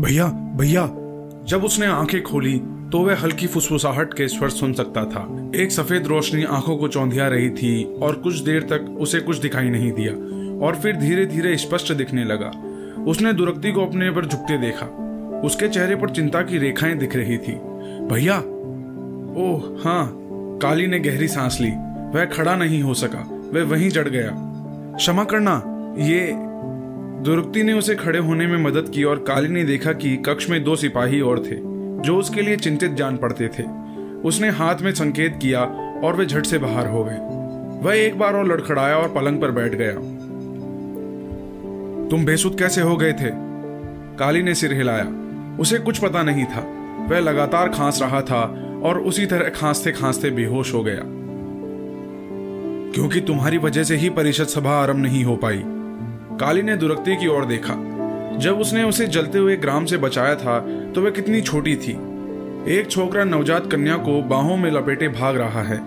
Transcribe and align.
भैया 0.00 0.26
भैया, 0.56 0.82
जब 1.46 1.64
उसने 1.64 1.86
आँखें 1.86 2.22
खोली 2.22 2.58
तो 2.92 2.98
वह 2.98 3.20
हल्की 3.22 3.46
फुसफुसाहट 3.46 4.14
के 4.14 4.28
स्वर 4.28 4.48
सुन 4.48 4.72
सकता 4.72 5.04
था। 5.04 5.50
एक 5.56 5.72
सफ़ेद 5.72 6.06
रोशनी 6.06 6.44
आँखों 6.44 6.76
को 6.76 6.88
चौंधिया 6.88 7.26
रही 7.28 7.50
थी 7.50 7.84
और 8.02 8.14
कुछ 8.14 8.38
देर 8.38 8.62
तक 8.62 8.96
उसे 9.00 9.20
कुछ 9.20 9.38
दिखाई 9.38 9.70
नहीं 9.70 9.92
दिया, 9.92 10.12
और 10.66 10.76
फिर 10.76 10.96
धीरे 10.96 11.26
धीरे 11.26 11.56
स्पष्ट 11.56 11.92
दिखने 11.92 12.24
लगा। 12.24 12.50
उसने 13.04 13.32
दुरक्ति 13.32 13.72
को 13.72 13.84
अपने 13.86 14.10
पर 14.10 14.26
झुकते 14.26 14.58
देखा। 14.58 14.86
उसके 15.44 15.68
चेहरे 15.68 15.96
पर 15.96 16.10
चिंता 16.10 16.42
की 16.42 16.58
रेखाएँ 16.58 16.96
दिख 16.96 17.16
रही 17.16 17.38
थी। 17.38 17.52
भैया, 18.06 18.38
ओह 19.38 19.70
हाँ 19.84 20.10
काली 20.62 20.86
ने 20.86 21.00
गहरी 21.00 21.28
सांस 21.28 21.58
ली। 21.60 21.70
वह 22.14 22.24
खड़ा 22.26 22.56
नहीं 22.56 22.82
हो 22.82 22.94
सका, 22.94 23.26
वह 23.54 23.64
वहीं 23.64 23.90
जड़ 23.90 24.08
गया। 24.08 24.30
क्षमा 24.96 25.24
करना, 25.24 25.62
ये 25.98 26.30
दुरुक्ति 27.20 27.62
ने 27.62 27.72
उसे 27.72 27.94
खड़े 27.94 28.18
होने 28.18 28.46
में 28.46 28.58
मदद 28.58 28.92
की 28.94 29.04
और 29.04 29.16
काली 29.16 29.48
ने 29.48 29.64
देखा 29.64 29.92
कि 29.92 30.16
कक्ष 30.16 30.50
में 30.50 30.64
दो 30.64 30.76
सिपाही 30.76 31.20
और 31.20 31.38
थे, 31.38 31.56
जो 32.02 32.16
उसके 32.16 32.42
लिए 32.42 32.56
चिंतित 32.56 32.92
जान 32.92 33.16
पड़ते 33.16 33.48
थे। 33.48 33.62
उसने 34.24 34.48
हाथ 34.48 34.74
में 34.82 34.92
संकेत 34.92 35.38
किया 35.42 35.60
और 36.04 36.16
वे 36.16 36.26
झट 36.26 36.46
से 36.46 36.58
बाहर 36.58 36.86
हो 36.86 37.04
गए। 37.04 37.18
वह 37.86 37.94
एक 37.94 38.18
बार 38.18 38.34
और 38.34 38.46
लड़खड़ाया 38.46 38.96
और 38.96 39.08
पलंग 39.08 39.40
पर 39.40 39.50
बैठ 39.50 39.74
गया। 39.74 39.92
तुम 42.08 42.24
बेसुध 42.24 42.58
कैसे 42.58 42.80
हो 42.80 42.96
गए 42.96 43.12
थे? 43.12 43.30
काली 44.18 44.42
ने 44.42 44.54
सिर 44.54 44.72
हिलाया। 44.72 45.08
उसे 45.60 45.78
कुछ 45.78 45.98
पता 45.98 46.22
नहीं 46.22 46.44
था। 46.44 46.60
वह 47.10 47.18
लगातार 47.18 47.68
खांस 47.68 48.02
रहा 48.02 48.20
था 48.22 48.72
और 48.82 49.00
उसी 49.00 49.26
तरह 49.26 49.48
खांसते 49.48 49.92
खांसते 49.92 50.30
बेहोश 50.30 50.74
हो 50.74 50.82
गया। 50.82 51.02
क्योंकि 52.94 53.20
तुम्हारी 53.20 53.58
वजह 53.58 53.82
से 53.82 53.96
ही 53.96 54.10
परिषद 54.10 54.44
सभा 54.44 54.70
आरंभ 54.70 54.96
नहीं 54.96 55.24
हो 55.24 55.36
पाई। 55.36 55.64
काली 56.40 56.62
ने 56.62 56.76
दुरक्ति 56.76 57.16
की 57.16 57.26
ओर 57.26 57.44
देखा। 57.44 57.74
जब 58.38 58.60
उसने 58.60 58.82
उसे 58.82 59.06
जलते 59.06 59.38
हुए 59.38 59.56
ग्राम 59.56 59.84
से 59.84 59.96
बचाया 59.96 60.34
था 60.34 60.58
तो 60.94 61.02
वह 61.02 61.10
कितनी 61.10 61.40
छोटी 61.42 61.74
थी। 61.76 61.92
एक 62.68 62.90
छोकरा 62.90 63.24
नवजात 63.24 63.70
कन्या 63.72 63.96
को 63.96 64.20
बाहों 64.22 64.56
में 64.56 64.70
लपेटे 64.70 65.08
भाग 65.10 65.36
रहा 65.36 65.62
है। 65.62 65.80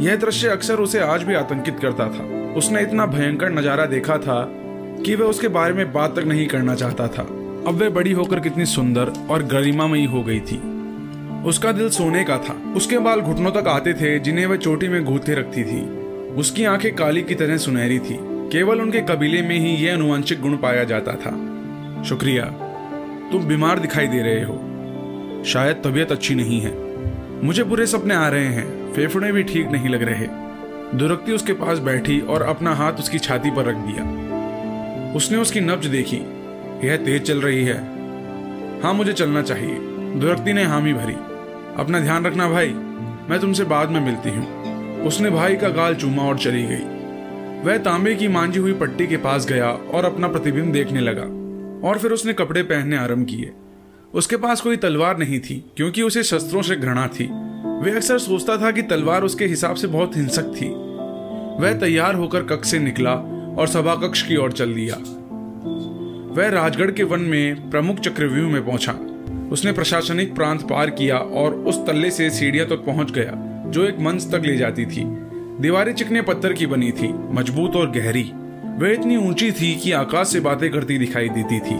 यह 0.00 0.16
दृश्य 0.16 0.48
अक्सर 0.48 0.80
उसे 0.80 1.00
आज 1.00 1.22
भी 1.22 1.34
आतंकित 1.34 1.78
करता 1.82 2.08
था। 2.08 2.24
उसने 2.56 2.82
इतना 2.82 3.06
भयंकर 3.06 3.50
नज़ारा 3.50 3.86
देखा 3.86 4.16
था 4.18 4.42
कि 5.04 5.14
वह 5.14 5.26
उसके 5.26 5.48
बारे 5.48 5.74
में 5.74 5.92
बात 5.92 6.16
तक 6.16 6.24
नहीं 6.24 6.46
करना 6.46 6.74
चाहता 6.74 7.06
था। 7.08 7.22
अब 7.22 7.80
वह 7.80 7.90
बड़ी 7.90 8.12
होकर 8.12 8.40
कितनी 8.40 8.66
सुंदर 8.66 9.12
और 9.30 9.42
गरिमामयी 9.42 10.04
हो 10.04 10.22
गई 10.22 10.40
थी। 10.42 10.60
उसका 11.48 11.72
दिल 11.72 11.88
सोने 11.90 12.24
का 12.24 12.38
था। 12.38 12.56
उसके 12.76 12.98
बाल 12.98 13.20
घुटनों 13.20 13.50
तक 13.50 13.68
आते 13.68 13.92
थे 13.94 14.18
जिन्हें 14.18 14.46
वह 14.46 14.56
चोटी 14.58 14.88
में 14.88 15.04
घूते 15.04 15.34
रखती 15.34 15.64
थी। 15.64 15.82
उसकी 16.34 16.64
आँखें 16.64 16.94
काली 16.94 17.22
की 17.22 17.34
तरह 17.34 17.56
सुनहरी 17.56 17.98
थी। 17.98 18.18
केवल 18.56 18.80
उनके 18.80 19.00
कबीले 19.00 19.42
में 19.42 19.58
ही 19.58 19.70
यह 19.86 19.94
अनुवांशिक 19.94 20.40
गुण 20.40 20.56
पाया 20.56 20.84
जाता 20.84 21.12
था। 21.12 21.30
शुक्रिया, 22.02 22.44
तुम 23.32 23.44
बीमार 23.44 23.78
दिखाई 23.78 24.06
दे 24.06 24.18
रहे 24.18 24.42
हो। 24.42 25.44
शायद 25.44 25.76
तबीयत 25.76 26.12
अच्छी 26.12 26.34
नहीं 26.34 26.60
है। 26.60 26.72
मुझे 27.44 27.64
बुरे 27.64 27.86
सपने 27.86 28.14
आ 28.14 28.28
रहे 28.28 28.44
हैं, 28.44 28.92
फेफड़े 28.92 29.32
भी 29.32 29.42
ठीक 29.42 29.68
नहीं 29.68 29.88
लग 29.88 30.02
रहे। 30.02 30.26
दुरक्ति 30.98 31.32
उसके 31.32 31.52
पास 31.52 31.78
बैठी 31.78 32.20
और 32.20 32.42
अपना 32.42 32.74
हाथ 32.74 32.92
उसकी 32.92 33.18
छाती 33.18 33.50
पर 33.50 33.64
रख 33.64 33.76
दिया। 33.76 35.12
उसने 35.16 35.38
उसकी 35.38 35.60
नब्ज 35.60 35.86
देखी, 35.86 36.20
यह 36.88 36.96
तेज 36.96 37.22
चल 37.22 37.40
रही 37.40 37.64
है। 37.64 37.78
हाँ 38.82 38.94
मुझे 38.94 39.12
चलना 39.12 39.42
चाहिए। 39.42 39.78
दुरक्ति 40.20 40.52
ने 40.52 40.64
हामी 40.64 40.92
भरी। 40.92 41.16
अपना 41.76 42.00
ध्यान 42.00 42.26
रखना 42.26 42.48
भाई, 42.48 42.72
मैं 43.30 43.40
तुमसे 43.40 43.64
बाद 43.64 43.90
में 43.90 44.00
मिलती 44.00 44.30
हूँ। 44.30 45.02
उसने 45.02 45.30
भाई 45.30 45.56
का 45.56 45.68
गाल 45.68 45.94
चूमा 45.94 46.22
और 46.22 46.38
चली 46.38 46.62
गई। 46.62 46.95
वह 47.64 47.78
तांबे 47.78 48.14
की 48.14 48.28
मांझी 48.28 48.58
हुई 48.58 48.72
पट्टी 48.72 49.06
के 49.06 49.16
पास 49.16 49.46
गया 49.46 49.70
और 49.70 50.04
अपना 50.04 50.28
प्रतिबिंब 50.28 50.72
देखने 50.72 51.00
लगा, 51.00 51.22
और 51.88 51.98
फिर 51.98 52.10
उसने 52.10 52.32
कपड़े 52.32 52.62
पहनने 52.62 52.96
आरंभ 52.96 53.26
किए। 53.26 53.52
उसके 54.14 54.36
पास 54.36 54.60
कोई 54.60 54.76
तलवार 54.76 55.18
नहीं 55.18 55.40
थी, 55.40 55.64
क्योंकि 55.76 56.02
उसे 56.02 56.22
शस्त्रों 56.22 56.62
से 56.62 56.76
घृणा 56.76 57.06
थी। 57.06 57.24
वह 57.82 57.96
अक्सर 57.96 58.18
सोचता 58.18 58.56
था 58.56 58.70
कि 58.70 58.82
तलवार 58.82 59.22
उसके 59.22 59.44
हिसाब 59.44 59.76
से 59.76 59.86
बहुत 59.86 60.16
हिंसक 60.16 60.42
थी। 60.42 60.68
वह 61.62 61.72
तैयार 61.72 62.14
होकर 62.14 62.42
कक्ष 62.42 62.70
से 62.70 62.78
निकला 62.78 63.14
और 63.58 63.68
सभा 63.68 63.94
कक्ष 63.94 64.22
की 64.22 64.36
ओर 64.36 64.52
चल 64.52 64.74
दिया। 64.74 64.96
वह 66.34 66.48
राजगढ़ 66.48 66.90
के 66.90 67.02
वन 67.02 67.20
में 67.20 67.70
प्रमुख 67.70 67.98
चक्रव्यूह 67.98 68.50
में 68.50 68.66
पहुँचा। 68.66 68.92
उसने 69.52 69.72
प्रशासनिक 69.72 70.34
प्रांत 70.34 70.62
पार 70.62 70.90
किया 70.90 71.18
और 71.18 71.54
उस 71.54 71.86
तल्ले 71.86 72.10
से 72.10 72.30
सीढ़िया 72.30 72.64
तक 72.64 72.70
तो 72.70 72.76
पहुँच 72.76 73.10
गया, 73.10 73.32
जो 73.66 73.84
एक 73.84 74.00
मंच 74.00 74.30
तक 74.30 74.42
ले 74.44 74.56
जाती 74.56 74.86
थी। 74.86 75.25
दीवारें 75.60 75.92
चिकने 75.94 76.22
पत्थर 76.22 76.52
की 76.52 76.66
बनी 76.66 76.90
थी, 76.92 77.08
मज़बूत 77.32 77.76
और 77.76 77.90
गहरी। 77.90 78.22
वह 78.78 78.90
इतनी 78.90 79.16
ऊँची 79.16 79.52
थी 79.52 79.74
कि 79.74 79.92
आकाश 79.92 80.28
से 80.28 80.40
बातें 80.40 80.70
करती 80.70 80.98
दिखाई 80.98 81.28
देती 81.28 81.60
थी। 81.60 81.74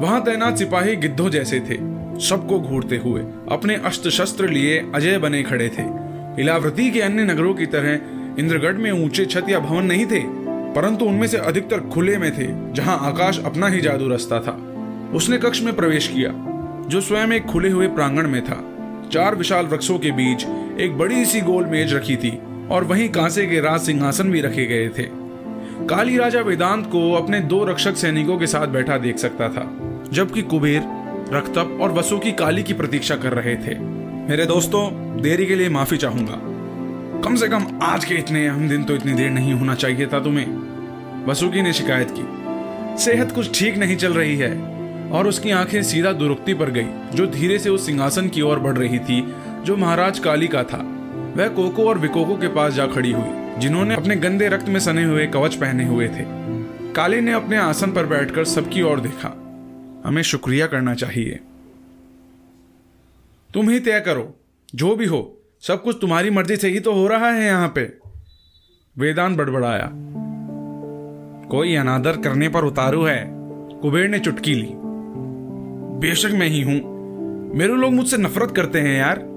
वहाँ 0.00 0.22
तैनात 0.24 0.58
सिपाही 0.58 0.96
गिद्धों 0.96 1.28
जैसे 1.30 1.60
थे, 1.60 1.76
सबको 2.20 2.60
घूरते 2.60 2.96
हुए, 2.96 3.20
अपने 3.52 3.74
अस्त्र 3.74 4.10
शस्त्र 4.10 4.48
लिए 4.48 4.78
अजय 4.94 5.18
बने 5.18 5.42
खड़े 5.42 5.68
थे। 5.68 5.82
इलावृति 6.42 6.90
के 6.90 7.00
अन्य 7.00 7.24
नगरों 7.24 7.54
की 7.54 7.66
तरह, 7.66 7.92
इंद्रगढ़ 8.38 8.74
में 8.74 8.90
ऊँचे 8.92 9.24
छत 9.24 9.48
या 9.48 9.58
भवन 9.58 9.84
नहीं 9.84 10.06
थे, 10.06 10.22
परंतु 10.74 11.04
उनमें 11.04 11.26
से 11.26 11.36
अधिकतर 11.36 11.80
खुले 11.80 12.16
में 12.18 12.30
थे, 12.38 12.46
जहाँ 12.72 12.98
आकाश 13.02 13.40
अपना 13.44 13.68
ही 13.68 13.80
जादू 13.80 14.08
रस्ता 14.08 14.40
था। 14.40 14.58
उसने 15.14 15.38
कक्ष 15.38 15.62
में 15.62 15.76
प्रवेश 15.76 16.08
किया, 16.08 16.30
जो 16.88 17.00
स्वयं 17.00 17.32
एक 17.32 17.44
खुले 17.44 17.70
हुए 17.70 17.88
प्रांगण 17.88 18.28
में 18.28 18.42
था। 18.44 18.62
चार 19.12 19.34
विशाल 19.34 19.66
वृक्षों 19.66 19.98
के 19.98 20.10
बीच 20.10 20.46
एक 20.80 20.98
बड़ी 20.98 21.24
सी 21.24 21.40
गोल 21.40 21.64
मेज 21.64 21.94
रखी 21.94 22.16
थी 22.16 22.38
और 22.70 22.84
वहीं 22.84 23.08
कांसे 23.08 23.46
के 23.46 23.60
राज 23.60 23.80
सिंहासन 23.80 24.30
भी 24.30 24.40
रखे 24.40 24.66
गए 24.66 24.88
थे। 24.88 25.08
काली 25.86 26.16
राजा 26.16 26.40
वेदांत 26.40 26.86
को 26.86 27.12
अपने 27.12 27.40
दो 27.40 27.64
रक्षक 27.64 27.96
सैनिकों 27.96 28.38
के 28.38 28.46
साथ 28.46 28.66
बैठा 28.66 28.98
देख 28.98 29.18
सकता 29.18 29.48
था, 29.48 29.66
जबकि 30.12 30.42
कुबेर, 30.42 30.82
रक्तप 31.32 31.78
और 31.80 31.92
वसु 31.92 32.18
की 32.18 32.32
काली 32.32 32.62
की 32.62 32.72
प्रतीक्षा 32.72 33.16
कर 33.16 33.32
रहे 33.32 33.56
थे। 33.56 33.78
मेरे 34.28 34.46
दोस्तों, 34.46 34.88
देरी 35.22 35.46
के 35.46 35.54
लिए 35.54 35.68
माफ़ी 35.68 35.96
चाहूँगा। 35.96 36.40
कम 37.20 37.36
से 37.36 37.48
कम 37.48 37.66
आज 37.82 38.04
के 38.04 38.14
इतने 38.14 38.46
अहम 38.46 38.68
दिन 38.68 38.84
तो 38.84 38.94
इतनी 38.94 39.12
देर 39.12 39.30
नहीं 39.30 39.52
होना 39.52 39.74
चाहिए 39.74 40.06
था 40.06 40.20
तुम्हें। 40.20 41.24
वसुकी 41.26 41.62
ने 41.62 41.72
शिकायत 41.72 42.14
की। 42.18 43.02
सेहत 43.04 43.32
कुछ 43.32 43.60
ठीक 43.60 43.78
नहीं 43.78 43.96
चल 43.96 44.12
रही 44.12 44.36
है, 44.36 44.50
और 45.10 45.28
उसकी 45.28 45.50
आँखें 45.50 45.82
सीधा 45.82 46.12
दुरुक्ति 46.12 46.54
पर 46.54 46.70
गई, 46.70 46.86
जो 47.14 47.26
धीरे 47.26 47.58
से 47.58 47.70
उस 47.70 47.86
सिंहासन 47.86 48.28
की 48.28 48.40
ओर 48.40 48.58
बढ़ 48.58 48.76
रही 48.78 48.98
थी, 48.98 49.34
जो 49.64 49.76
महाराज 49.76 50.18
काली 50.18 50.46
का 50.46 50.62
था। 50.62 51.03
वह 51.36 51.48
कोको 51.48 51.88
और 51.88 51.98
विकोको 51.98 52.36
के 52.36 52.48
पास 52.48 52.72
जा 52.72 52.86
खड़ी 52.86 53.12
हुई, 53.12 53.60
जिन्होंने 53.60 53.94
अपने 53.94 54.16
गंदे 54.16 54.48
रक्त 54.48 54.68
में 54.68 54.80
सने 54.80 55.04
हुए 55.04 55.26
कवच 55.26 55.54
पहने 55.54 55.84
हुए 55.84 56.08
थे। 56.08 56.44
काली 56.92 57.20
ने 57.20 57.32
अपने 57.32 57.56
आसन 57.56 57.92
पर 57.92 58.06
बैठकर 58.06 58.44
सबकी 58.44 58.82
ओर 58.82 59.00
देखा। 59.00 59.40
हमें 60.06 60.22
शुक्रिया 60.22 60.66
करना 60.66 60.94
चाहिए। 60.94 61.40
तुम 63.54 63.70
ही 63.70 63.80
तय 63.80 64.00
करो। 64.00 64.34
जो 64.74 64.96
भी 64.96 65.06
हो, 65.06 65.38
सब 65.60 65.82
कुछ 65.82 65.98
तुम्हारी 66.00 66.30
मर्ज़ी 66.30 66.56
से 66.56 66.68
ही 66.68 66.80
तो 66.80 66.92
हो 66.92 67.06
रहा 67.06 67.30
है 67.30 67.44
यहाँ 67.44 67.68
पे। 67.68 67.98
वेदांत 68.98 69.38
बड़बड़ाया। 69.38 69.90
कोई 71.48 71.74
अनादर 71.74 72.12
करने 72.12 72.48
पर 72.48 72.64
उतारू 72.64 73.04
है। 73.04 73.30
कुबेर 73.80 74.08
ने 74.08 74.18
चुटकी 74.18 74.54
ली। 74.54 74.70
बेशक 75.98 76.30
मैं 76.30 76.48
ही 76.48 76.60
हूँ। 76.60 76.94
मेरे 77.56 77.74
लोग 77.74 77.92
मुझसे 77.92 78.16
नफरत 78.16 78.50
करते 78.50 78.80
हैं 78.80 78.98
यार। 78.98 79.33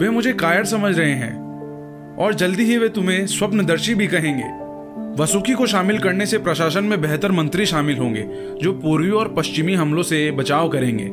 वे 0.00 0.10
मुझे 0.10 0.32
कायर 0.32 0.64
समझ 0.64 0.98
रहे 0.98 1.12
हैं, 1.12 1.34
और 2.16 2.34
जल्दी 2.34 2.64
ही 2.64 2.76
वे 2.78 2.88
तुम्हें 2.88 3.26
स्वप्नदर्शी 3.26 3.94
भी 3.94 4.06
कहेंगे। 4.06 4.44
वसुकी 5.22 5.52
को 5.52 5.66
शामिल 5.66 5.98
करने 5.98 6.26
से 6.26 6.38
प्रशासन 6.38 6.84
में 6.84 7.00
बेहतर 7.00 7.32
मंत्री 7.32 7.66
शामिल 7.66 7.98
होंगे, 7.98 8.26
जो 8.62 8.72
पूर्वी 8.72 9.10
और 9.10 9.34
पश्चिमी 9.36 9.74
हमलों 9.74 10.02
से 10.02 10.30
बचाव 10.30 10.68
करेंगे। 10.68 11.08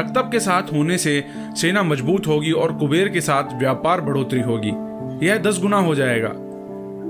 रक्तब 0.00 0.28
के 0.32 0.40
साथ 0.40 0.72
होने 0.72 0.98
से 0.98 1.24
सेना 1.56 1.82
मज़बूत 1.82 2.26
होगी 2.26 2.52
और 2.52 2.72
कुबेर 2.72 3.08
के 3.08 3.20
साथ 3.20 3.58
व्यापार 3.58 4.00
बढ़ोतरी 4.00 4.40
होगी। 4.40 4.72
यह 5.26 5.38
दस 5.38 5.60
गुना 5.60 5.76
हो 5.76 5.94
जाएगा। 5.94 6.28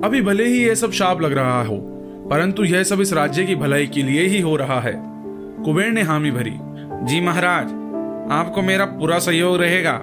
अभी 0.07 0.21
भले 0.23 0.45
ही 0.45 0.65
यह 0.67 0.75
सब 0.75 0.93
शाप 0.93 1.21
लग 1.21 1.33
रहा 1.33 1.63
हो, 1.63 1.77
परंतु 2.31 2.65
यह 2.65 2.83
सब 2.83 3.01
इस 3.01 3.13
राज्य 3.13 3.45
की 3.45 3.55
भलाई 3.55 3.87
के 3.87 4.03
लिए 4.03 4.27
ही 4.27 4.41
हो 4.41 4.57
रहा 4.57 4.81
है। 4.81 4.95
कुबेर 5.65 5.91
ने 5.91 6.03
हामी 6.03 6.31
भरी, 6.31 6.55
जी 7.07 7.21
महाराज, 7.21 7.67
आपको 8.33 8.63
मेरा 8.63 8.85
पूरा 8.85 9.19
सहयोग 9.19 9.57
रहेगा। 9.57 10.03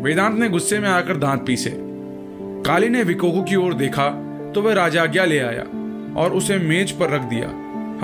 वेदांत 0.00 0.38
ने 0.38 0.48
गुस्से 0.48 0.78
में 0.78 0.88
आकर 0.88 1.16
दांत 1.16 1.44
पीसे। 1.46 1.70
काली 2.66 2.88
ने 2.88 3.02
विकोको 3.02 3.42
की 3.42 3.56
ओर 3.56 3.74
देखा 3.74 4.08
तो 4.54 4.62
वह 4.62 4.74
राजाज्ञा 4.74 5.24
ले 5.24 5.38
आया 5.38 5.62
और 6.16 6.32
उसे 6.32 6.56
मेज 6.58 6.90
पर 6.90 7.10
रख 7.10 7.20
दिया। 7.20 7.48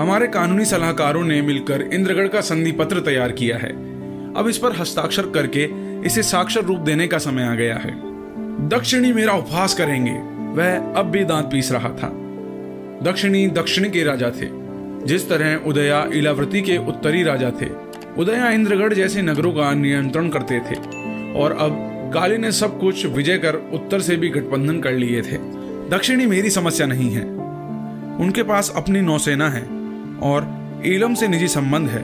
हमारे 0.03 0.27
कानूनी 0.27 0.65
सलाहकारों 0.65 1.23
ने 1.23 1.41
मिलकर 1.41 1.81
इंद्रगढ़ 1.81 2.27
का 2.27 2.41
संधि 2.41 2.71
पत्र 2.71 2.99
तैयार 2.99 3.31
किया 3.31 3.57
है। 3.57 3.69
अब 4.33 4.47
इस 4.47 4.57
पर 4.57 4.75
हस्ताक्षर 4.75 5.29
करके 5.29 5.69
इसे 6.05 6.23
साक्षर 6.23 6.61
रूप 6.61 6.79
देने 6.79 7.07
का 7.07 7.17
समय 7.17 7.43
आ 7.43 7.55
गया 7.55 7.75
है। 7.75 7.91
दक्षिणी 8.69 9.13
मेरा 9.13 9.33
उपहास 9.33 9.73
करेंगे, 9.73 10.13
वह 10.55 10.93
अब 10.93 11.05
भी 11.05 11.23
दांत 11.23 11.45
पीस 11.45 11.71
रहा 11.71 11.89
था। 11.89 12.07
दक्षिणी 13.03 13.47
दक्षिण 13.47 13.89
के 13.89 14.03
राजा 14.03 14.29
थे। 14.29 14.47
जिस 15.05 15.29
तरह 15.29 15.55
उदया 15.55 16.09
इलावृति 16.13 16.61
के 16.61 16.77
उत्तरी 16.77 17.23
राजा 17.23 17.51
थे, 17.61 17.67
उदया 18.17 18.49
इंद्रगढ़ 18.49 18.93
जैसे 18.93 19.21
नगरों 19.21 19.51
का 19.51 19.73
नियंत्रण 19.73 20.29
करते 20.29 20.59
थे। 20.59 21.00
और 21.35 21.51
अब 21.51 21.71
काली 22.13 22.37
ने 22.37 22.51
सब 22.51 22.79
कुछ 22.79 23.05
विजय 23.05 23.37
कर 23.37 23.55
उत्तर 23.55 24.01
से 24.01 24.15
भी 24.15 24.29
गठबंधन 24.29 24.79
कर 24.79 24.91
लिए 24.91 25.21
थे। 25.21 25.37
दक्षिणी 25.89 26.25
मेरी 26.25 26.49
समस्या 26.49 26.87
नहीं 26.87 27.11
है। 27.11 27.25
उनके 28.19 28.43
पास 28.43 28.73
अपनी 28.75 29.01
नौसेना 29.01 29.49
है 29.49 29.63
और 30.19 30.61
ईलम 30.85 31.13
से 31.13 31.27
निजी 31.27 31.47
संबंध 31.47 31.89
है। 31.89 32.01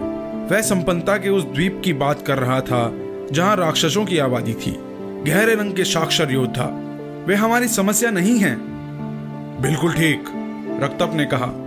वह 0.51 0.61
संपन्नता 0.61 1.17
के 1.17 1.29
उस 1.29 1.43
द्वीप 1.43 1.81
की 1.85 1.93
बात 1.93 2.21
कर 2.27 2.37
रहा 2.37 2.61
था, 2.61 2.93
जहाँ 3.31 3.55
राक्षसों 3.55 4.05
की 4.05 4.17
आबादी 4.17 4.53
थी। 4.53 4.79
गहरे 5.27 5.55
रंग 5.55 5.73
के 5.73 5.83
साक्षर 5.83 6.31
योद्धा। 6.31 6.83
वे 7.27 7.35
हमारी 7.35 7.67
समस्या 7.67 8.11
नहीं 8.11 8.39
है। 8.39 8.57
बिल्कुल 9.61 9.93
ठीक, 9.93 10.23
रक्तप 10.83 11.11
ने 11.13 11.25
कहा। 11.25 11.63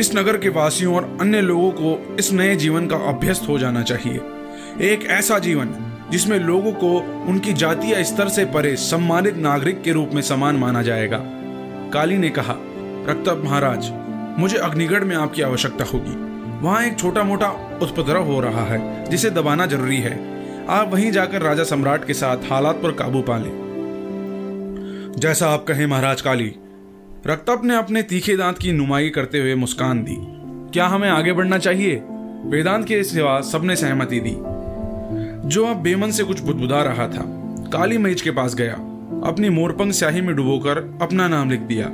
इस 0.00 0.12
नगर 0.16 0.36
के 0.36 0.48
वासियों 0.48 0.94
और 0.94 1.18
अन्य 1.20 1.40
लोगों 1.40 1.70
को 1.70 2.16
इस 2.18 2.32
नए 2.32 2.56
जीवन 2.56 2.86
का 2.86 2.96
अभ्यस्त 2.96 3.48
हो 3.48 3.58
जाना 3.58 3.82
चाहिए। 3.82 4.20
एक 4.80 5.04
ऐसा 5.04 5.38
जीवन 5.38 5.74
जिसमें 6.10 6.38
लोगों 6.38 6.72
को 6.72 6.98
उनकी 7.28 7.52
जातीय 7.52 8.04
स्तर 8.04 8.28
से 8.28 8.44
परे 8.44 8.76
सम्मानित 8.76 9.36
नागरिक 9.36 9.82
के 9.82 9.92
रूप 9.92 10.10
में 10.14 10.22
समान 10.22 10.56
माना 10.56 10.82
जाएगा। 10.82 11.18
काली 11.92 12.18
ने 12.18 12.28
कहा, 12.28 12.54
रक्तप 13.08 13.42
महाराज, 13.44 13.90
मुझे 14.40 14.56
अग्निगढ़ 14.56 15.04
में 15.04 15.16
आपकी 15.16 15.42
आवश्यकता 15.42 15.84
होगी। 15.84 16.12
वहाँ 16.66 16.82
एक 16.82 16.98
छोटा 16.98 17.22
मोटा 17.22 17.78
उत्पद्रव 17.82 18.22
हो 18.22 18.40
रहा 18.40 18.64
है, 18.64 19.04
जिसे 19.04 19.30
दबाना 19.30 19.66
ज़रूरी 19.66 19.96
है। 19.96 20.40
आप 20.66 20.92
वहीं 20.92 21.12
जाकर 21.12 21.42
राजा 21.42 21.64
सम्राट 21.64 22.06
के 22.06 22.14
साथ 22.14 22.36
हालात 22.36 22.76
पर 22.76 22.92
काबू 22.92 23.20
पा 23.20 23.38
लें। 23.38 23.70
जैसा 25.18 25.50
आप 25.50 25.64
कहें 25.64 25.86
महाराज 25.86 26.20
काली। 26.20 26.54
रक्तप 27.26 27.60
ने 27.64 27.76
अपने 27.76 28.02
तीखे 28.02 28.36
दांत 28.36 28.58
की 28.58 28.72
नुमाई 28.72 29.08
करते 29.08 29.40
हुए 29.40 29.54
मुस्कान 29.54 30.02
दी। 30.02 30.16
क्या 30.72 30.86
हमें 30.86 31.08
आगे 31.08 31.32
बढ़ना 31.32 31.58
चाहिए? 31.58 31.94
वेदांत 32.44 32.86
के 32.86 33.04
सिवा 33.04 33.40
सबने 33.40 33.76
सहमति 33.76 34.20
दी। 34.20 34.59
जो 35.50 35.64
अब 35.66 35.76
बेमन 35.76 36.10
से 36.10 36.24
कुछ 36.24 36.40
बुदबुदा 36.40 36.82
रहा 36.82 37.06
था, 37.08 37.22
काली 37.72 37.96
मेज 37.98 38.20
के 38.22 38.30
पास 38.30 38.54
गया, 38.54 38.74
अपनी 39.24 39.48
मोरपंग 39.48 39.92
स्याही 39.92 40.20
में 40.20 40.34
डुबोकर 40.36 40.78
अपना 41.02 41.26
नाम 41.28 41.50
लिख 41.50 41.60
दिया। 41.60 41.86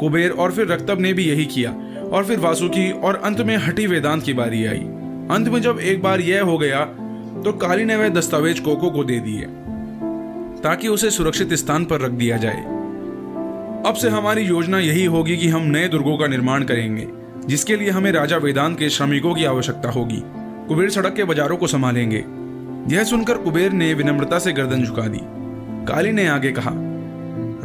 कुबेर 0.00 0.30
और 0.30 0.52
फिर 0.52 0.66
रक्तब 0.66 1.00
ने 1.00 1.12
भी 1.12 1.24
यही 1.24 1.44
किया, 1.46 1.70
और 2.12 2.24
फिर 2.24 2.38
वासुकी 2.38 2.90
और 2.90 3.16
अंत 3.16 3.40
में 3.40 3.56
हटी 3.56 3.86
वेदांत 3.86 4.22
की 4.22 4.32
बारी 4.32 4.64
आई। 4.66 4.84
अंत 5.30 5.48
में 5.48 5.60
जब 5.62 5.78
एक 5.80 6.02
बार 6.02 6.20
यह 6.20 6.42
हो 6.42 6.58
गया 6.58 6.84
तो 7.44 7.52
काली 7.52 7.84
ने 7.84 7.96
वह 7.96 8.08
दस्तावेज़ 8.10 8.60
कोको 8.62 8.90
को 8.90 9.04
दे 9.04 9.18
दिए, 9.20 9.46
ताकि 10.62 10.88
उसे 10.88 11.10
सुरक्षित 11.10 11.54
स्थान 11.54 11.84
पर 11.84 12.00
रख 12.00 12.10
दिया 12.12 12.36
जाए। 12.36 12.62
अब 13.86 13.94
से 14.00 14.08
हमारी 14.08 14.42
योजना 14.42 14.78
यही 14.78 15.04
होगी 15.06 15.36
कि 15.36 15.48
हम 15.48 15.62
नए 15.66 15.88
दुर्गों 15.88 16.16
का 16.18 16.26
निर्माण 16.26 16.64
करेंगे, 16.64 17.06
जिसके 17.46 17.76
लिए 17.76 17.90
हमें 17.90 18.12
राजा 18.12 18.36
वेदांत 18.36 18.78
के 18.78 18.88
श्रमिकों 18.90 19.34
की 19.34 19.44
आवश्यकता 19.44 19.90
होगी। 19.90 20.22
कुबेर 20.68 20.90
सड़क 20.90 21.14
के 21.14 21.24
बाजारों 21.24 21.56
को 21.56 21.66
संभालेंगे। 21.66 22.24
यह 22.88 23.04
सुनकर 23.04 23.38
कुबेर 23.38 23.72
ने 23.72 23.94
विनम्रता 23.94 24.38
से 24.38 24.52
गर्दन 24.52 24.84
झुका 24.84 25.02
दी। 25.02 25.20
काली 25.86 26.12
ने 26.12 26.26
आगे 26.28 26.52
कहा, 26.52 26.70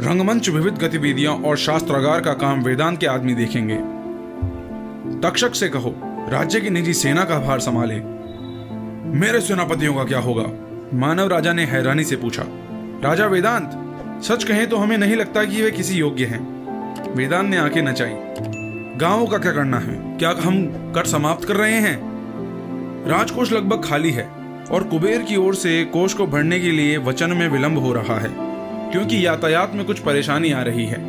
रंगमंच 0.00 0.48
विविध 0.48 0.74
गतिविधियाँ 0.74 1.34
और 1.34 1.56
शास्त्रागार 1.56 2.20
का 2.20 2.32
काम 2.32 2.62
वेदांत 2.62 2.98
के 2.98 3.06
आदमी 3.06 3.34
देखेंगे। 3.34 3.76
तक्षक 5.20 5.54
से 5.54 5.68
कहो, 5.68 5.94
राज्य 6.28 6.60
की 6.60 6.70
निजी 6.70 6.94
सेना 6.94 7.24
का 7.24 7.38
भार 7.38 7.60
संभाले। 7.60 8.00
मेरे 9.18 9.40
सेनापतियों 9.40 9.94
का 9.94 10.04
क्या 10.04 10.18
होगा? 10.18 10.44
मानव 10.94 11.28
राजा 11.28 11.52
ने 11.52 11.64
हैरानी 11.64 12.04
से 12.04 12.16
पूछा, 12.16 12.44
राजा 13.04 13.26
वेदांत, 13.26 14.22
सच 14.24 14.44
कहें 14.44 14.68
तो 14.68 14.76
हमें 14.76 14.98
नहीं 14.98 15.16
लगता 15.16 15.44
कि 15.44 15.62
वे 15.62 15.70
किसी 15.70 15.94
योग्य 15.94 16.24
हैं? 16.24 17.14
वेदांत 17.14 17.50
ने 17.50 17.56
आँखें 17.56 17.82
नचाई, 17.82 18.14
गाँवों 18.96 19.26
का 19.26 19.38
क्या 19.38 19.52
करना 19.52 19.78
है? 19.78 20.18
क्या 20.18 20.34
हम 20.40 20.64
कर 20.94 21.06
समाप्त 21.06 21.48
कर 21.48 21.56
रहे 21.56 21.80
हैं? 21.80 21.98
राजकोष 23.08 23.52
लगभग 23.52 23.84
खाली 23.84 24.10
है। 24.10 24.43
और 24.70 24.84
कुबेर 24.84 25.22
की 25.22 25.36
ओर 25.36 25.54
से 25.54 25.84
कोष 25.84 26.14
को 26.14 26.26
भरने 26.26 26.60
के 26.60 26.70
लिए 26.70 26.96
वचन 26.98 27.30
में 27.30 27.48
विलंब 27.48 27.78
हो 27.78 27.92
रहा 27.92 28.18
है, 28.18 28.30
क्योंकि 28.92 29.26
यातायात 29.26 29.72
में 29.74 29.84
कुछ 29.84 29.98
परेशानी 29.98 30.52
आ 30.52 30.62
रही 30.62 30.86
है। 30.86 31.00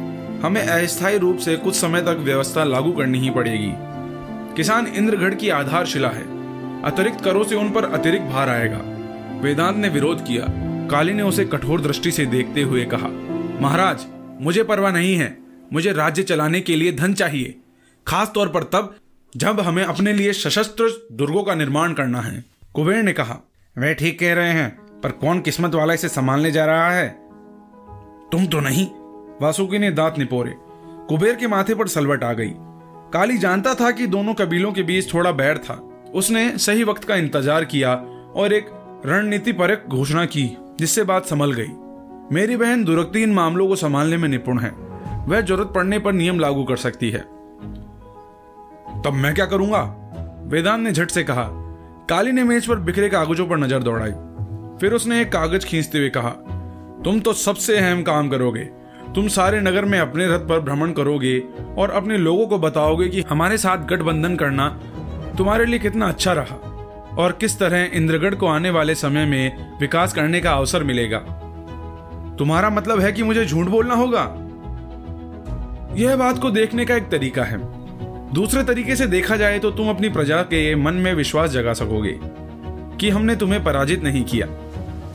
हमें 0.42 0.62
अस्थायी 0.62 1.18
रूप 1.18 1.38
से 1.38 1.56
कुछ 1.56 1.76
समय 1.76 2.02
तक 2.02 2.18
व्यवस्था 2.20 2.64
लागू 2.64 2.92
करनी 2.92 3.20
ही 3.20 3.30
पड़ेगी। 3.30 3.72
किसान 4.56 4.88
इंद्रगढ़ 4.88 5.36
की 5.36 5.50
आधारशिला 5.50 6.10
है। 6.10 6.24
अतिरिक्त 6.84 7.24
करों 7.24 7.44
से 7.44 7.56
उन 7.56 7.72
पर 7.72 7.86
अतिरिक्त 7.86 8.26
भार 8.26 8.50
आएगा। 8.50 8.82
वेदांत 9.42 9.78
ने 9.78 9.90
विरोध 9.90 10.26
किया। 10.28 10.46
काली 10.92 11.14
ने 11.14 11.24
उसे 11.24 11.46
कठोर 11.46 11.82
दृष्टि 11.82 12.12
से 12.12 12.26
देखते 12.26 12.62
हुए 12.62 12.86
कहा, 12.86 13.08
महाराज, 13.62 14.06
मुझे 14.42 14.64
परवाह 14.64 14.92
नहीं 14.92 15.16
है। 15.16 15.38
मुझे 15.74 15.92
राज्य 15.92 16.24
चलाने 16.24 16.62
के 16.62 16.76
लिए 16.76 16.92
धन 16.92 17.14
चाहिए। 17.14 17.56
खास 18.08 18.32
तौर 18.36 18.50
पर 18.50 18.64
तब 18.64 18.96
जब 19.34 19.60
हमें 19.60 19.84
अपने 19.84 20.14
लिए 20.14 20.34
सशस्त्र 20.34 20.90
दुर्गों 21.12 21.44
का 21.44 21.56
निर्माण 21.56 21.94
करना 21.94 22.22
है। 22.22 22.44
कुबेर 22.76 23.04
ने 23.04 23.14
कहा 23.14 23.38
वे 23.78 23.94
ठीक 23.94 24.20
कह 24.20 24.34
रहे 24.34 24.52
हैं, 24.52 24.70
पर 25.02 25.12
कौन 25.12 25.40
किस्मत 25.40 25.76
वाला 25.76 25.94
इसे 25.94 26.10
संभालने 26.10 26.52
जा 26.52 26.66
रहा 26.66 26.92
है? 26.92 27.08
तुम 28.32 28.46
तो 28.46 28.60
नहीं। 28.60 28.86
वासुकी 29.42 29.80
ने 29.80 29.92
दांत 29.92 30.18
निपोरे। 30.18 30.54
कुबेर 31.10 31.36
के 31.36 31.48
माथे 31.48 31.76
पर 31.76 31.88
सलवट 31.88 32.24
आ 32.24 32.34
गई। 32.34 32.52
काली 33.14 33.38
जानता 33.38 33.74
था 33.74 33.92
कि 33.92 34.08
दोनों 34.08 34.34
कबीलों 34.34 34.72
के 34.72 34.84
बीच 34.84 35.14
थोड़ा 35.14 35.32
बैर 35.32 35.58
था। 35.58 35.74
उसने 36.16 36.58
सही 36.58 36.84
वक्त 36.84 37.04
का 37.04 37.16
इंतज़ार 37.16 37.66
किया 37.66 37.96
और 38.36 38.54
एक 38.54 38.70
रणनीति 39.06 39.52
परक 39.52 39.86
घोषणा 39.88 40.26
की, 40.26 40.58
जिससे 40.80 41.04
बात 41.04 41.26
संभल 41.26 41.54
गई। 41.54 41.72
मेरी 42.36 42.58
बहन 42.58 42.84
दुरक्ति 42.84 43.24
इन 43.24 43.34
मामलों 43.34 43.68
को 43.68 43.76
संभालने 43.76 44.18
में 44.18 44.30
निपुण 44.30 44.60
है। 44.60 44.72
वह 45.28 45.42
ज़रूरत 45.42 45.72
पड़ने 45.76 46.00
पर 46.00 46.14
नियम 46.14 46.40
लागू 46.40 46.64
कर 46.64 46.76
सकती 46.76 47.10
है। 47.10 47.20
तब 49.02 49.12
मैं 49.14 49.34
क्या 49.36 49.46
करूँगा? 49.46 49.82
वेदांत 50.44 50.82
ने 50.82 50.92
झट 50.92 51.12
से 51.12 51.24
कहा। 51.24 51.65
काली 52.10 52.32
ने 52.32 52.44
मेज 52.44 52.66
पर 52.68 52.80
बिखरे 52.80 53.08
कागजों 53.10 53.46
पर 53.48 53.58
नज़र 53.58 53.84
दौड़ाई। 53.84 54.12
फिर 54.80 54.94
उसने 54.94 55.22
एक 55.22 55.32
कागज़ 55.32 55.66
खींचते 55.66 55.98
हुए 55.98 56.10
कहा, 56.10 56.30
तुम 57.06 57.20
तो 57.20 57.34
सबसे 57.34 57.78
अहम 57.78 58.02
काम 58.04 58.30
करोगे। 58.30 58.64
तुम 59.16 59.28
सारे 59.28 59.62
नगर 59.62 59.86
में 59.86 59.98
अपने 60.00 60.28
रथ 60.28 60.40
पर 60.40 60.60
भ्रमण 60.60 60.92
करोगे 60.92 61.38
और 61.78 61.92
अपने 61.92 62.18
लोगों 62.18 62.48
को 62.48 62.60
बताओगे 62.60 63.08
कि 63.08 63.22
हमारे 63.22 63.58
साथ 63.58 63.86
गठबंधन 63.88 64.36
करना 64.36 64.68
तुम्हारे 65.38 65.66
लिए 65.66 65.80
कितना 65.80 66.08
अच्छा 66.08 66.34
रहा 66.34 66.56
और 67.18 67.32
किस 67.32 67.58
तरह 67.60 67.90
इंद्रगढ़ 67.94 68.36
को 68.36 68.48
आने 68.48 68.70
वाले 68.70 68.96
समय 68.96 69.26
में 69.26 69.78
विकास 69.80 70.14
करने 70.14 70.42
का 70.42 70.52
अवसर 70.52 70.84
मिलेगा। 70.84 71.20
तुम्हारा 72.40 72.70
मतलब 72.70 73.00
है 73.00 73.12
कि 73.12 73.24
मुझे 73.24 73.46
झूठ 73.46 73.68
बोलना 73.68 73.96
होगा? 73.96 74.24
यह 75.96 76.16
बात 76.16 76.40
को 76.40 76.52
देखने 76.52 76.86
का 76.86 76.96
एक 76.96 77.10
तरीका 77.10 77.44
है। 77.44 77.58
दूसरे 78.36 78.64
तरीके 78.64 78.96
से 78.96 79.06
देखा 79.08 79.36
जाए 79.36 79.60
तो 79.60 79.70
तुम 79.72 79.90
अपनी 79.90 80.10
प्रजा 80.10 80.42
के 80.44 80.76
मन 80.76 80.94
में 80.94 81.14
विश्वास 81.14 81.50
जगा 81.50 81.74
सकोगे 81.74 82.18
कि 83.00 83.10
हमने 83.10 83.36
तुम्हें 83.36 83.64
पराजित 83.64 84.04
नहीं 84.04 84.24
किया, 84.24 84.48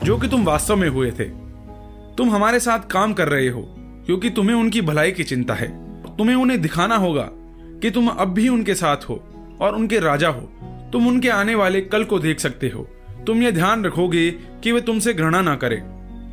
जो 0.03 0.17
कि 0.17 0.27
तुम 0.27 0.45
वास्तव 0.45 0.75
में 0.75 0.87
हुए 0.89 1.11
थे। 1.11 1.25
तुम 2.17 2.29
हमारे 2.29 2.59
साथ 2.59 2.87
काम 2.91 3.13
कर 3.13 3.27
रहे 3.27 3.47
हो, 3.47 3.61
क्योंकि 4.05 4.29
तुम्हें 4.29 4.55
उनकी 4.55 4.81
भलाई 4.81 5.11
की 5.11 5.23
चिंता 5.23 5.53
है। 5.53 5.67
तुम्हें 6.17 6.35
उन्हें 6.35 6.61
दिखाना 6.61 6.95
होगा 6.95 7.27
कि 7.81 7.91
तुम 7.91 8.07
अब 8.07 8.33
भी 8.33 8.47
उनके 8.49 8.75
साथ 8.75 9.09
हो 9.09 9.21
और 9.61 9.75
उनके 9.75 9.99
राजा 9.99 10.29
हो। 10.29 10.41
तुम 10.93 11.07
उनके 11.07 11.29
आने 11.29 11.55
वाले 11.55 11.81
कल 11.81 12.03
को 12.03 12.19
देख 12.19 12.39
सकते 12.39 12.69
हो। 12.69 12.87
तुम 13.27 13.43
ये 13.43 13.51
ध्यान 13.51 13.83
रखोगे 13.85 14.29
कि 14.63 14.71
वे 14.71 14.81
तुमसे 14.81 15.13
घृणा 15.13 15.41
ना 15.41 15.55
करें। 15.55 15.81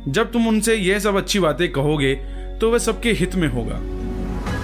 जब 0.07 0.31
तुम 0.31 0.47
उनसे 0.47 0.75
यह 0.75 0.99
सब 0.99 1.17
अच्छी 1.17 1.39
बातें 1.39 1.71
कहोगे 1.71 2.15
तो 2.61 2.71
वह 2.71 2.77
सबके 2.79 3.11
हित 3.11 3.35
में 3.35 3.47
होगा। 3.47 3.79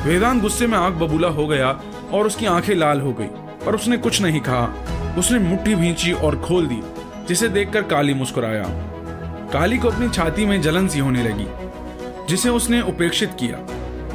वेदांत 0.05 0.41
गुस्से 0.41 0.67
में 0.67 0.77
आग 0.77 0.93
बबूला 0.93 1.27
हो 1.27 1.47
गया 1.47 1.69
और 2.13 2.27
उसकी 2.27 2.45
आँखें 2.45 2.73
लाल 2.75 3.01
हो 3.01 3.13
गई, 3.13 3.27
पर 3.65 3.75
उसने 3.75 3.97
कुछ 3.97 4.21
नहीं 4.21 4.39
कहा। 4.39 5.15
उसने 5.17 5.39
मुट्ठी 5.39 5.75
भींची 5.75 6.11
और 6.11 6.39
खोल 6.39 6.67
दी, 6.67 6.81
जिसे 7.27 7.49
देखकर 7.49 7.81
काली 7.83 8.13
मुस्कुराया। 8.13 8.63
काली 9.53 9.77
को 9.77 9.89
अपनी 9.89 10.09
छाती 10.09 10.45
में 10.45 10.61
जलन 10.61 10.87
सी 10.87 10.99
होने 10.99 11.23
लगी, 11.23 11.47
जिसे 12.29 12.49
उसने 12.49 12.81
उपेक्षित 12.81 13.33
किया। 13.39 13.65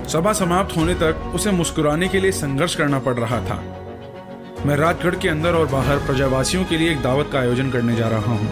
सभा 0.09 0.33
समाप्त 0.33 0.77
होने 0.77 0.95
तक 0.95 1.33
उसे 1.35 1.51
मुस्कुराने 1.51 2.09
के 2.09 2.21
लिए 2.21 2.33
संघर्ष 2.33 2.75
करना 2.75 2.99
पड़ 2.99 3.15
रहा 3.15 3.41
था। 3.41 3.63
मैं 4.67 4.77
राजगढ़ 4.77 5.15
के 5.15 5.29
अंदर 5.29 5.55
और 5.55 5.67
बाहर 5.67 5.99
प्रजावासियों 5.99 6.65
के 6.65 6.79
लिए 6.79 6.91
एक 6.93 7.03
दावत 7.03 7.31
का 7.33 7.39
आयोजन 7.39 7.71
करने 7.71 7.97
जा 7.97 8.09
रहा 8.09 8.35
हूँ, 8.35 8.51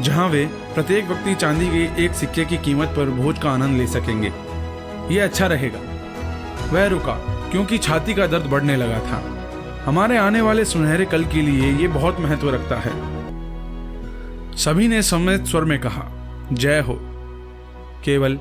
जहाँ 0.00 0.28
वे 0.28 0.44
प्रत्येक 0.74 1.04
व्यक्ति 1.04 1.34
चांदी 1.34 1.68
के 1.68 2.04
एक 2.04 2.12
सिक्के 2.12 2.44
की 2.44 2.58
कीमत 2.58 2.88
पर 2.88 3.10
भोज 3.12 3.38
का 3.38 3.50
आनंद 3.50 3.78
ले 3.78 3.86
सकेंगे। 3.86 4.32
यह 5.10 5.24
अच्छा 5.24 5.46
रहेगा। 5.46 5.80
वह 6.66 6.86
रुका, 6.86 7.14
क्योंकि 7.50 7.78
छाती 7.78 8.14
का 8.14 8.26
दर्द 8.26 8.44
बढ़ने 8.46 8.76
लगा 8.76 8.98
था। 8.98 9.34
हमारे 9.84 10.16
आने 10.16 10.40
वाले 10.40 10.64
सुनहरे 10.64 11.04
कल 11.04 11.24
के 11.24 11.42
लिए 11.42 11.72
ये 11.72 11.88
बहुत 11.88 12.20
महत्व 12.20 12.50
रखता 12.54 12.76
है। 12.76 13.18
सभी 14.56 14.88
ने 14.88 15.02
समय 15.02 15.38
स्वर 15.38 15.64
में 15.64 15.78
कहा, 15.78 16.08
जय 16.52 16.80
हो। 16.80 16.98
केवल 18.04 18.38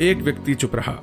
एक 0.00 0.18
व्यक्ति 0.22 0.54
चुप 0.54 0.74
रहा। 0.74 0.94